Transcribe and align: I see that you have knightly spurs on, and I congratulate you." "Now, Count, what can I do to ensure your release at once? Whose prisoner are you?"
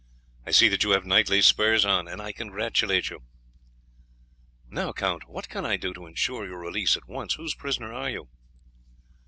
I 0.47 0.49
see 0.49 0.67
that 0.69 0.81
you 0.83 0.93
have 0.93 1.05
knightly 1.05 1.43
spurs 1.43 1.85
on, 1.85 2.07
and 2.07 2.19
I 2.23 2.31
congratulate 2.31 3.11
you." 3.11 3.19
"Now, 4.67 4.93
Count, 4.93 5.29
what 5.29 5.47
can 5.47 5.63
I 5.63 5.77
do 5.77 5.93
to 5.93 6.07
ensure 6.07 6.43
your 6.47 6.57
release 6.57 6.97
at 6.97 7.07
once? 7.07 7.35
Whose 7.35 7.53
prisoner 7.53 7.93
are 7.93 8.09
you?" 8.09 8.27